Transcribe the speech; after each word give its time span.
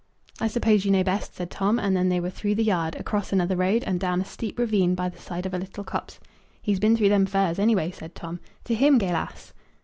"I 0.39 0.47
suppose 0.47 0.83
you 0.83 0.89
know 0.89 1.03
best," 1.03 1.35
said 1.35 1.51
Tom; 1.51 1.77
and 1.77 1.95
then 1.95 2.09
they 2.09 2.19
were 2.19 2.31
through 2.31 2.55
the 2.55 2.63
yard, 2.63 2.95
across 2.95 3.31
another 3.31 3.55
road, 3.55 3.83
and 3.85 3.99
down 3.99 4.19
a 4.19 4.25
steep 4.25 4.57
ravine 4.57 4.95
by 4.95 5.09
the 5.09 5.19
side 5.19 5.45
of 5.45 5.53
a 5.53 5.59
little 5.59 5.83
copse. 5.83 6.19
"He's 6.59 6.79
been 6.79 6.97
through 6.97 7.09
them 7.09 7.27
firs, 7.27 7.59
any 7.59 7.75
way," 7.75 7.91
said 7.91 8.15
Tom. 8.15 8.39
"To 8.63 8.73
him, 8.73 8.97
Gaylass!" 8.97 9.53